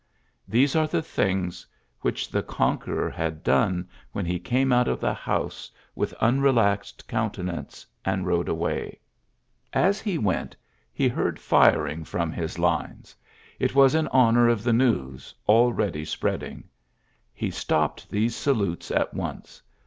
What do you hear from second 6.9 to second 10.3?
com nance, and rode away. As he